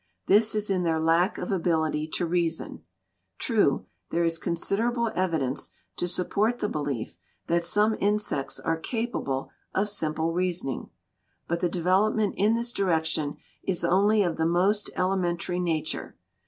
This 0.25 0.55
is 0.55 0.71
in 0.71 0.81
their 0.81 0.99
lack 0.99 1.37
of 1.37 1.51
ability 1.51 2.07
to 2.13 2.25
reason. 2.25 2.83
True, 3.37 3.85
there 4.09 4.23
is 4.23 4.39
considerable 4.39 5.11
evidence 5.13 5.73
to 5.97 6.07
support 6.07 6.57
the 6.57 6.67
belief 6.67 7.19
that 7.45 7.63
some 7.65 7.95
insects 7.99 8.59
are 8.59 8.77
capable 8.79 9.51
of 9.75 9.89
simple 9.89 10.33
reasoning, 10.33 10.89
but 11.47 11.59
the 11.59 11.69
development 11.69 12.33
in 12.35 12.55
this 12.55 12.73
direction 12.73 13.37
is 13.61 13.85
only 13.85 14.23
of 14.23 14.37
the 14.37 14.47
most 14.47 14.89
elementary 14.95 15.59
nature. 15.59 16.15